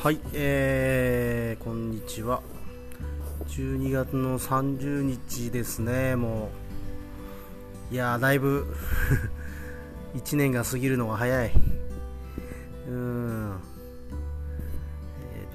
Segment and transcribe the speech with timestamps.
[0.00, 2.40] はい、えー、こんにちは。
[3.48, 6.50] 12月の30日ですね、も
[7.90, 7.94] う。
[7.94, 8.64] いや、だいぶ
[10.14, 11.52] 1年が過ぎるのが早い。
[12.88, 13.56] うん、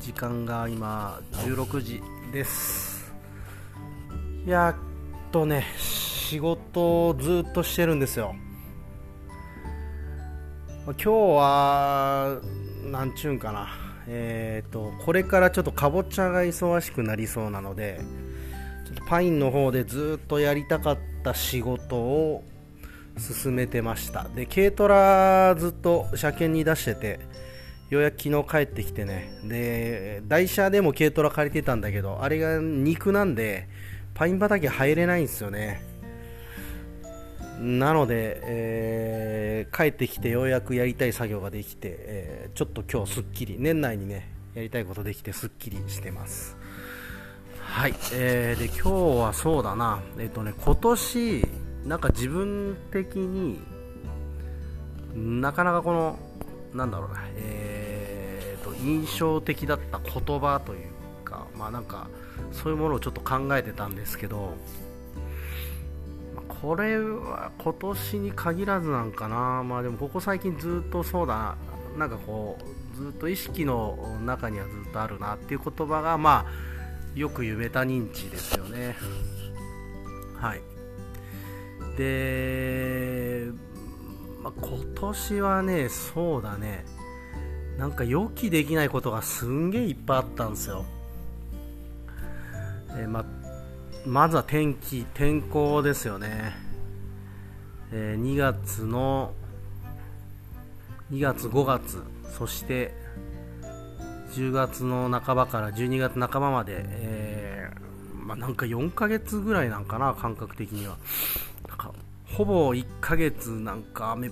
[0.02, 2.04] 時間が今、16時
[2.34, 3.14] です。
[4.46, 4.76] やっ
[5.32, 8.36] とね、仕事をずっとしてるんですよ。
[10.86, 12.42] 今日は、
[12.92, 18.00] なんちゅうんかな、えー、とこれからちょっとかぼちゃが忙しくなりそうなので、
[18.86, 22.44] ちょっとパインの方でずっとやりたかった仕事を
[23.18, 24.28] 進めてました。
[24.36, 27.20] で、軽トラずっと車検に出してて、
[27.90, 33.68] ようやく昨日帰ってきてね、で、台車でも軽トラ借りてたんだけど、あれが肉なんで、
[34.16, 35.93] パイン畑入れないんですよね。
[37.60, 46.58] なので、えー帰ってきてようやくやりたい作業ができて、えーちょっと今日すっきり年内にねやりたいことできてすっきりしてます。
[47.60, 48.90] はい、えーで今日
[49.22, 50.02] はそうだな。
[50.20, 51.48] えっ、とね今年
[51.86, 53.60] なんか自分的に
[55.16, 56.20] なかなかこの
[56.74, 60.90] なんだろうなえーと印象的だった言葉という
[61.24, 62.08] かまあなんか
[62.52, 64.54] そういうものをちょっと考えてたんですけど
[66.64, 71.58] これは今年に限らずなんかな、まあでもここ最近ずっとそうだ
[71.98, 78.96] な、んかこう、ずっと意識の中にはずっとあるなっていう言葉が、まあ、よく言うメタ認知ですよね。
[80.38, 80.62] はい。
[81.98, 83.48] で、
[84.42, 86.86] まあ、今年はね、そうだね、
[87.78, 90.86] なんか予期できないことがすんげえいっぱいあったんですよ。
[92.92, 93.53] えーまあ
[94.06, 96.54] まずは天気、天候ですよね。
[97.92, 99.34] えー2月の、
[101.10, 102.04] 2月、5月、
[102.38, 102.94] そして
[104.32, 110.98] 10月の半ばから12月半ばまで、えーまあ、なんか4ヶ月ぐらいなんかな、感覚的には。
[111.70, 111.94] なんか
[112.26, 114.30] ほぼ1ヶ月なんか雨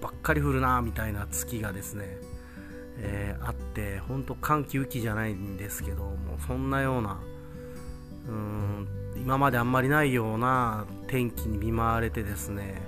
[0.00, 2.06] ばっかり降るな、みたいな月がですね、
[2.96, 7.20] えーあって、本当寒気雨季じゃないんですけど、もそんなような、
[8.28, 12.80] うん今まであんまりないような天気に見舞われてですね。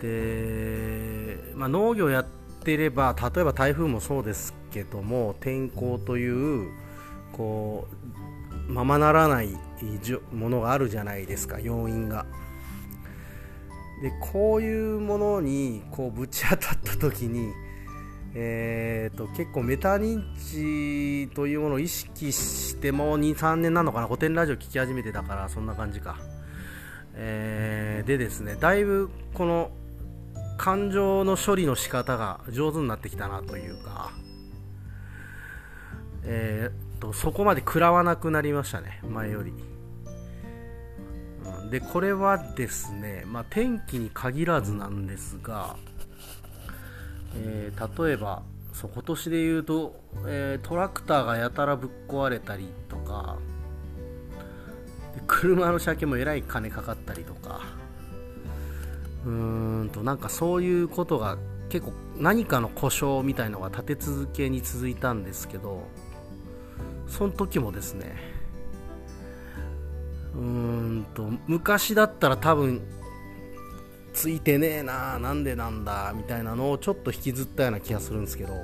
[0.00, 2.26] で、まあ、農業やっ
[2.62, 6.70] てれば例えば台風もそうですけども天候という
[7.32, 7.88] こ
[8.68, 9.56] うままならない
[10.32, 12.26] ものがあるじゃないですか要因が。
[14.02, 17.52] でこういうものにこうぶち当たった時に
[18.38, 24.06] えー、と結構メタ認知というものを意識しても23年なのかな？
[24.06, 26.18] 古典ラジオ聞き始めてたからそんな感じか、
[27.14, 29.70] えーでですねだいぶこの
[30.58, 34.12] 感情の処理の仕方が上手になってきたなというか。
[36.28, 39.52] えー、とそこまで食らわなくなりましたね前より。
[41.44, 45.76] うんでこれはですね、まあ、天気に限らずなんですが
[47.46, 48.42] えー例えば
[48.72, 53.36] そう今年で言うと、えートラクターがやたらぶっ壊れたりとか
[55.26, 57.60] 車の車検もえらい金かかったりとか。
[59.24, 61.36] うーんとなんかそういうことが
[61.68, 65.82] 結構何かの故障みたいのが立て続けに続いたんですけど
[67.08, 68.14] その時もですね
[70.32, 70.40] うー
[71.00, 72.82] んと昔だったら多分
[74.16, 78.54] ついてねえななんでなんだみたいなのをちょっと引きずったような気がするんですけど。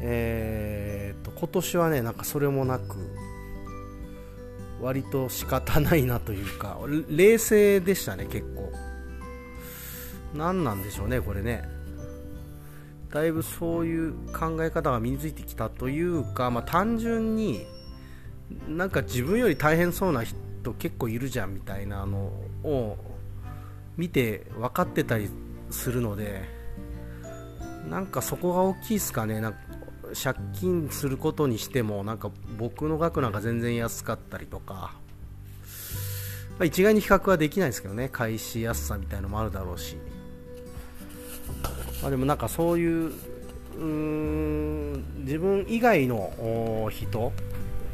[0.00, 2.96] えー、と今年はねなんかそれもなく
[4.80, 8.72] 割と仕方ないなというか冷静でしたね結構。
[10.34, 11.62] 何なんでしょうねこれね。
[13.10, 17.64] だいぶそういう考え方が身についてきたというか、まあ、単純に
[18.68, 20.36] なんか自分より大変そうな人
[20.74, 22.30] 結構いるじゃんみたいなの
[22.64, 22.96] を
[23.96, 25.28] 見て分かってたり
[25.70, 26.42] するので
[27.88, 29.40] なんかそこが大きいですかね。
[29.40, 29.58] なんか
[30.22, 34.92] 借金することにしてもなんか僕の額なんか全然安かったりとか、
[36.58, 38.08] まあ、一概に比較はできないですけどね。
[38.08, 39.96] 返しやすさみたいのもあるだろうし、
[42.02, 47.32] まあ、でもなんかそういううーん自分以外の人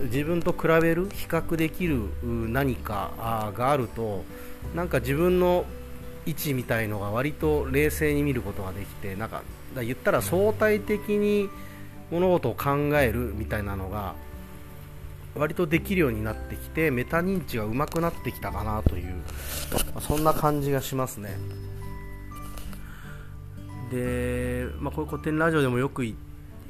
[0.01, 4.25] 自分と比べる比較できる何かがあると
[4.75, 5.65] なんか自分の
[6.27, 9.43] 位置みたいのが割と冷静に見ることができてなんか
[9.75, 11.49] だ言ったら相対的に
[12.11, 14.15] 物事を考えるみたいなのが
[15.35, 19.15] 割とできるようになってきてメタ認知が上手くなってきたかなという、
[19.95, 21.39] まあそんな感じがしますね。
[23.91, 26.15] で、まあ、こういう古典ラジオでもよく言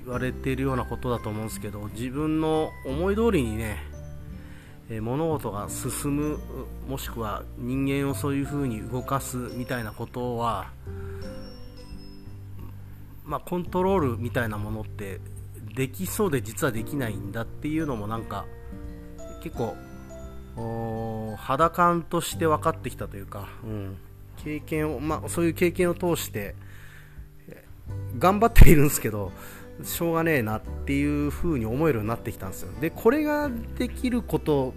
[0.06, 3.91] われているようなことだと思うんですけど自分の思い通りにね
[4.94, 6.38] え物事が進む
[6.86, 10.70] もしくは人間をそういう風に動かすみたいなことは、
[13.24, 15.18] まあ、コントロールみたいなものって
[15.74, 18.44] できそうで実はできないんだっていうのもなんか
[19.42, 19.74] 結構
[21.38, 23.96] 肌感として分かってきたというか、うん、
[24.44, 26.54] 経験を、まあ、そういう経験を通して
[28.18, 29.32] 頑張っているんですけど
[29.84, 32.72] しょうがねえなっていう風に思えるようになってきたんですよ。
[32.80, 34.74] でこれができること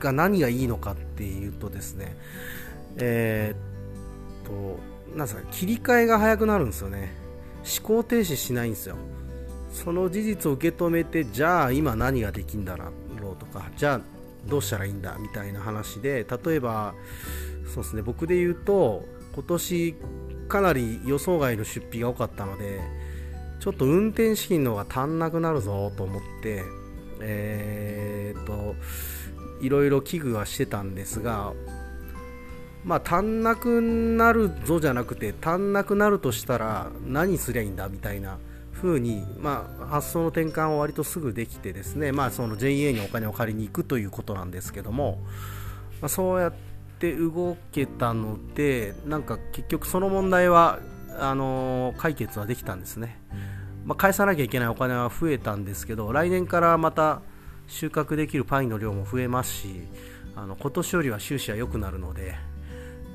[0.00, 2.16] が何がいいのかっていうとですね
[2.96, 4.78] えー、っ
[5.10, 7.12] となんすか切り替えが早くなるんですよね。
[7.78, 8.96] 思考停止しないんですよ。
[9.72, 12.90] その事実を受け止めてじゃあ今何ができんだろ
[13.32, 14.00] うとかじゃあ
[14.46, 16.94] どうしたらいいんだみたいな話で例えば
[17.72, 19.04] そうですね僕で言うと
[19.34, 19.94] 今年
[20.48, 22.80] かなり予想外の出費が多かったので
[23.62, 26.64] ちょっと運転資金の方が足んなくなるぞと思って、
[27.20, 28.74] え、っと、
[29.60, 31.52] いろいろ危惧はしてたんですが、
[32.82, 38.38] まあ、足んなくなるぞじゃなくて、足んなくなるとしたら何すりゃいいんだみたいな
[38.72, 45.20] 風に、まあ、発想の転換を割とすぐできてですね、まあ、その JA にお金を借りに行くということなんですけども、
[46.00, 46.52] まあ、そうやっ
[46.98, 50.80] て動けたので、なんか結局その問題は
[51.18, 53.18] あの解決はできたんですね。
[53.84, 57.20] まあ、返さなきゃいけないお金は増えたんですけど来年からまた
[57.66, 59.88] 収穫できるパインの量も増えますし
[60.36, 62.34] あの今年よりは収支は良くなるので、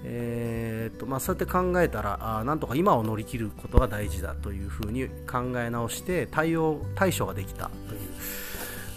[0.03, 7.71] えーとまあ、そうやって考えたらあなんとか今を乗り切ることが大事だというふうに考え直して対応対処ができた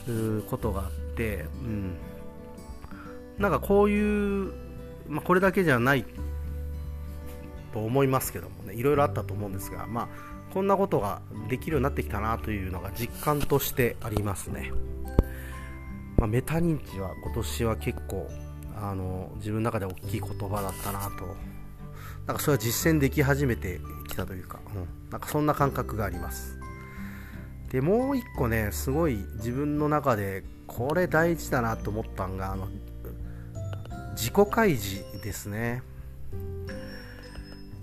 [0.07, 1.97] ということがあって、うん、
[3.39, 4.53] なんかこういう、
[5.09, 6.05] まあ、これだけじゃない
[7.73, 10.09] と思いますけどもねいろいろあったと思うんですが、まあ
[10.53, 14.73] こんなことができるようになってきたなというのが実感としてありますね、
[16.17, 18.29] まあ、メタ認知は今年は結構
[18.77, 21.51] あの自分の中で大きい言葉だったなと。
[22.27, 26.61] なんかそれは実践でき始めてきたというか、うん、なんかそんな感覚があります。
[27.71, 32.69] でもう一個ねすごい自分の中でこれ大事だなと思ったのがあの
[34.13, 35.83] 自己開示ですね。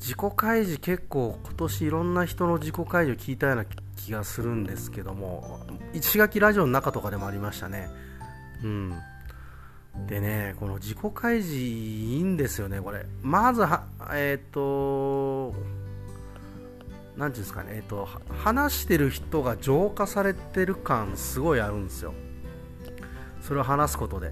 [0.08, 3.66] 自己開示結構今年いろんな人の自己開示を聞いたような
[3.98, 5.60] 気がするんですけども
[5.94, 7.90] 石垣ラジオの中とかでもありましたね。
[8.64, 8.94] うん。
[10.08, 13.06] でねこの自己開示いいんですよねこれ。
[13.22, 13.84] まずは
[14.14, 15.54] えっ、ー、と
[17.18, 18.08] 何ていうんですかねえっ、ー、と
[18.46, 22.14] 話してる人が浄化されてる感すごいあるんですよ。
[23.42, 24.32] それを話すことで。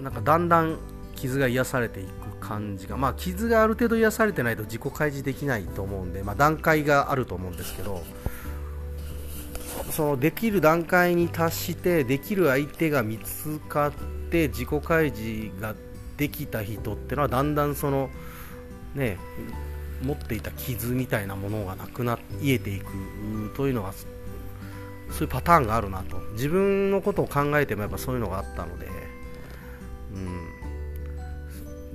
[0.00, 0.78] なんかだんだん
[1.18, 8.02] 傷が癒されていく感じが、まあ、傷がある程度癒されてないと自己開示できないと思うんで、まあ、段階があると思うんですけど
[9.90, 13.92] そのできる段階に達してできる相手が見つかっ
[14.30, 15.74] て自己開示が
[16.16, 18.10] できた人っていうのはだんだんその
[18.94, 19.18] ね
[20.02, 22.86] 持っていた傷みたいなものがなくなっ癒えていく
[23.56, 26.18] というのがそういうパターンがあるなと。
[26.32, 28.86] 自分のことを考えてもやっぱそういうのがあったので、
[30.14, 30.50] うん、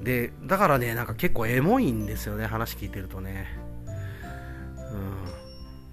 [0.03, 3.47] でだからねなんか結構エモいんですよね話聞いてるとね。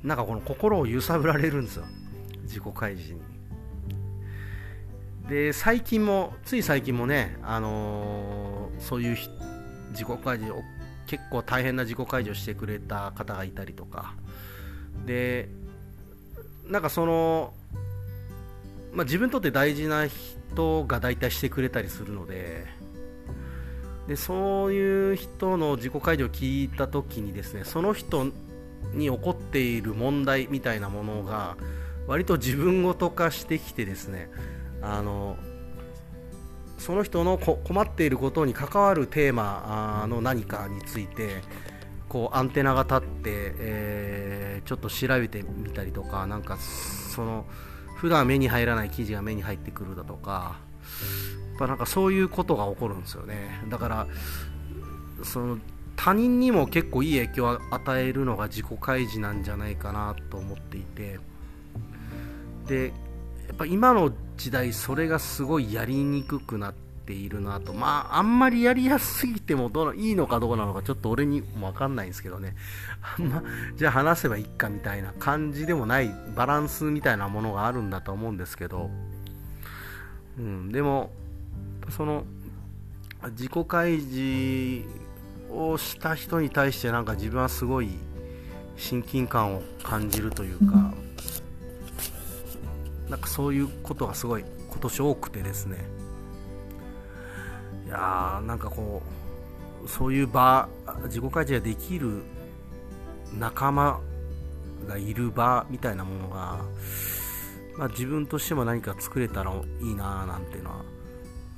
[0.03, 0.09] うん。
[0.09, 1.85] なんかこの心を揺さぶられるんですよ。
[2.43, 3.21] 自己開示に。
[5.29, 9.17] で最近もつい最近もねあのー、そういう
[9.91, 10.61] 自己開示を
[11.07, 14.15] 結構大変な自己開示をしてくれた方がいたりとか。
[15.07, 15.49] で
[16.67, 17.55] なんかその、
[18.93, 22.67] まあ、自分にとって大事な人が大体してくれたりするので
[24.11, 28.25] でそういう人の自己開示を聞いた時にですねその人
[28.93, 31.57] に起こっている問題みたいなものが
[32.09, 34.29] 割と自分ごと化してきてですね
[34.83, 35.37] あの
[36.77, 41.29] その人の困っていることに関わるテーマの何かについて
[42.09, 47.47] こうアンテナが立って、えー、ちょっと調べてみたりとかなんかその
[47.95, 50.57] 普段目に入らない記事が目に入ってくるだとか
[51.61, 53.63] ぱなんかそういうことが起こるんですよね。
[53.69, 54.07] だから
[55.23, 55.59] その
[55.95, 61.21] 他人にも結構いい影響を与えるのが自己開示なんじゃないかなと思っていて。
[62.67, 62.93] で
[63.49, 67.75] やっぱ今の時代それがすごいやりにくくなっているなと。
[67.75, 72.55] まああんまりやりやすすぎてもどのいいのかどうなのかちょっと俺にも分かんないんですけどね。
[73.19, 73.43] あんま
[73.77, 78.89] じゃあ話せばいいかみたいな感じでもないバランスみたいなものがあるんだと思うんですけど。
[80.39, 81.11] うん、でも
[81.91, 82.25] その
[83.31, 84.89] 自己開示
[85.51, 87.91] をした人に対してなんか自分はすごい
[88.77, 90.95] 親近感を感じるというか
[93.09, 95.77] なんかそういうことがすごい今年多くてですね。
[97.87, 99.03] いやーなんかこ
[99.85, 100.69] うそういう場
[101.05, 102.23] 自己開示ができる
[103.37, 104.01] 仲間
[104.87, 106.61] がいる場みたいなものが、
[107.77, 110.85] まあ、自分としても何か作れたらいいななんていうのは、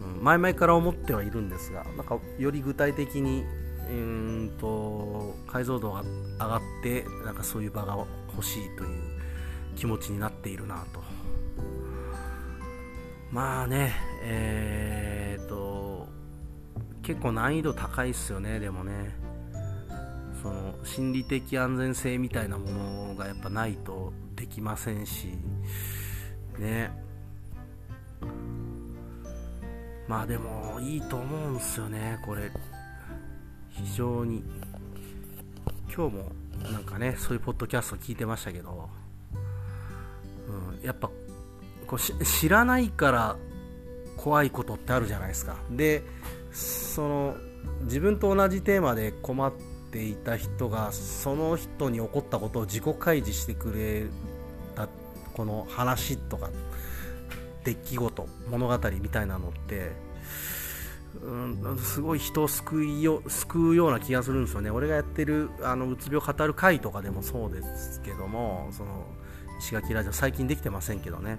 [0.03, 3.45] うん、前々から思ってはいるんですがなんかより具体的に
[3.91, 7.97] うんと解像度が上がってなんかそういう場が
[8.35, 8.91] 欲しいという
[9.77, 11.03] 気持ちになっているなと。
[13.31, 13.95] まあね
[14.25, 16.07] えー、っと
[17.03, 19.23] 結構難易度高いっすよねでもね。
[20.43, 22.69] その心理的安全性みたいなも
[23.09, 25.29] のがやっぱないとできませんし
[26.59, 26.91] ね。
[30.09, 32.51] まあでもいいと思うんですよねこれ。
[33.71, 34.43] 非常に。
[35.95, 36.33] 今日も
[36.71, 38.89] なんかねそういうポッドキャスト聞いてましたけど、
[40.49, 41.11] うん、やっぱ
[41.87, 43.37] こう知らないから
[44.17, 45.57] 怖いことってあるじゃないですか。
[45.71, 46.03] で
[46.53, 47.37] その
[47.83, 49.53] 自分と同じテーマで困っ
[49.91, 54.07] ていた人がその人に起こったことを自己開示してくれ
[54.75, 54.89] た
[55.35, 56.51] この話とか
[57.65, 59.93] 出来事物語みたいなのって
[61.21, 69.05] うん、すごい人を救いよ救うような気がするんですよね、俺がやってるあのうつ病語る会とかでもそうですけども、その
[69.61, 71.39] 石垣ラジオ、最近できてませんけどね、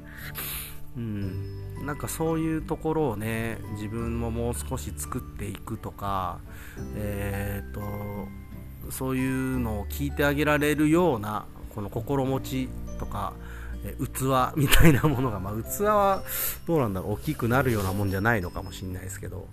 [0.96, 6.40] うん、なんかそういうところをね、自分ももう少し作っていくとか、
[6.96, 7.82] えーと、
[8.92, 13.34] そういうのを聞いてあげられるような、この心持ちとか、
[13.84, 16.24] 器みたいなものが、まあ、器は
[16.66, 19.48] どうなんだろう大きくなるようなもんじゃないのかもしれないですけど、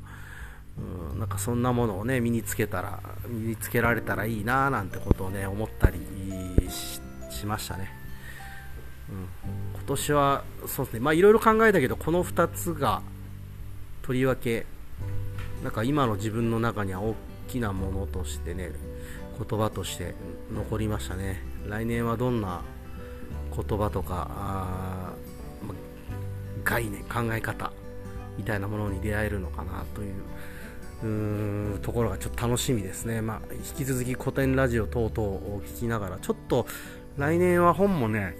[1.12, 5.98] うん、なんかそんなものをね身につけたら身につけられたらいいななんてことをね思ったり
[6.68, 7.90] しましたね、
[9.10, 9.16] うん、
[9.74, 11.00] 今年はそうですね。
[11.00, 13.02] まあいろいろ考えたけどこの2つが
[14.02, 14.66] とりわけ
[15.62, 17.14] なんか今の自分の中には大
[17.48, 18.70] きなものとしてね
[19.38, 20.14] 言葉として
[20.54, 21.42] 残りましたね。
[21.66, 22.62] 来年はどんな
[23.54, 25.14] 言葉とかあ、
[26.64, 27.72] 概念考え方
[28.36, 30.14] みたいなものに出会えるのかなという
[31.06, 36.66] うところがちょっと楽しみですね、まあ、引き続き古典ラジオ等々を聞きながらちょっと
[37.16, 38.36] 来年は本もね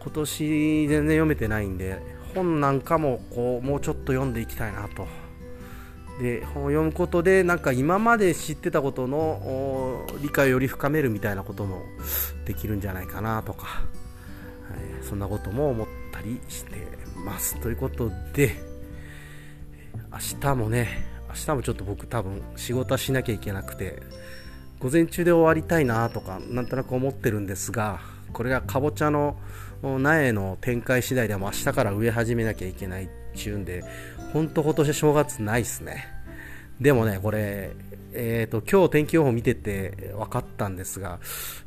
[0.00, 2.00] 今年全然読めてないんで
[2.34, 5.06] 本なんかもこうもうちょっと読んでいきたいなと。
[6.20, 11.82] で本を読むことでなんか今まで知ってたことの理解をより深めるみたいなことも
[12.44, 13.82] できるんじゃないかなとか、
[15.02, 16.86] そんなことも思ったりして
[17.24, 17.60] ます。
[17.60, 18.56] ということで
[20.12, 24.02] 明日もね明日もちょっと僕多分仕事はしなきゃいけなくて
[24.78, 28.00] 午前中で終わりたいなとかなんとなく思ってるんですが
[28.32, 29.36] これがかぼちゃの
[29.82, 33.84] 苗の展開次第でも明日から植え始めなきゃいけないっちゅうんで
[34.32, 36.06] 本当今年正月ないっすね。
[36.80, 37.72] でもねこれ
[38.14, 41.18] えーと、今日天気予報見てて分かったんですが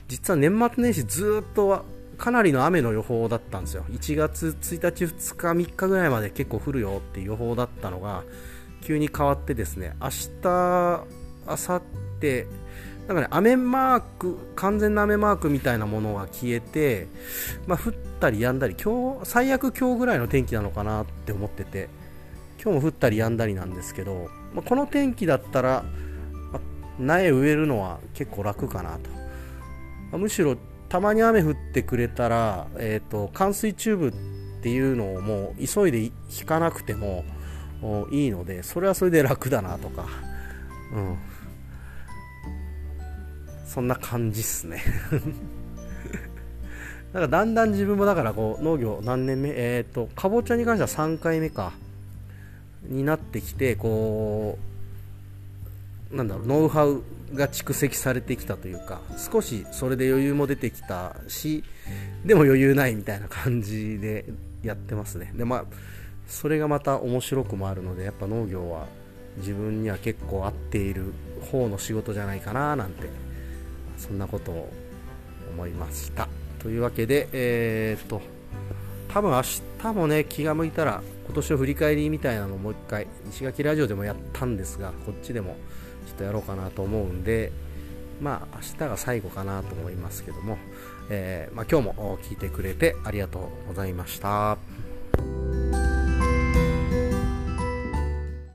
[0.07, 1.83] 実は年末年始ずっと
[2.17, 3.85] かなりの雨の予報だったんですよ。
[3.89, 8.23] 1月1日2日3日ぐらいまで結構降るよっていう予報だったのが
[8.81, 10.09] 急に変わってですね明
[10.41, 11.05] 日
[11.47, 11.81] 明後
[12.21, 12.45] 日
[13.07, 17.07] なんかね雨マーク完全な雨マークみたいなものが消えて、
[17.67, 21.89] まあ、降ったりやんだり今日最悪今日ぐらいの天気なのかなって思ってて
[22.61, 25.83] 今日も降ったりやんだりなんですけど、まあ、この天気だったら、
[26.51, 26.61] まあ、
[26.99, 29.09] 苗植えるのは結構楽かなと、
[30.11, 30.57] まあ、むしろ
[30.95, 34.11] たまに雨降ってくれたら、えーと、冠水チューブっ
[34.63, 36.13] ていうのをもう急いで引
[36.45, 37.25] かなくても
[38.11, 40.07] いいのでそれはそれで楽だなとか、
[40.93, 41.17] うん、
[43.67, 44.81] そんな感じっすね。
[47.11, 51.73] だからだんだん自分もだからこう農業何年目えっ、ー、とかぼちゃに関しては3回目か。
[52.83, 54.74] になってきてこう
[56.11, 61.63] なんだろうノウハウが蓄積されてきたというか少しそれで余裕も出てきたし
[62.23, 64.25] でも余裕ないみたいな感じで
[64.63, 65.31] やってますね。
[65.35, 65.65] でまあ
[66.27, 68.87] それがまた面白くもあるのでやっぱ農業は
[69.37, 71.13] 自分には結構合っている
[71.51, 73.09] 方の仕事じゃないかななんて
[73.97, 74.71] そんなことを
[75.51, 76.27] 思いました。
[76.59, 78.21] というわけでえー、っと
[79.09, 79.41] 多分明
[79.81, 85.55] 日もね気が向いたら今年の振り返りみたいなのをもう一回石垣ラジオでもやったんですがこっちでも
[86.05, 87.51] ちょっとやろうかなと思うんで
[88.21, 90.57] まあ明日が最後かなと思いますけども、
[91.09, 94.57] えー、まあ、今日も聞いてくれてありがとうございました。